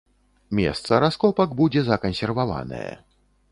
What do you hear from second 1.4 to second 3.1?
будзе закансерваванае.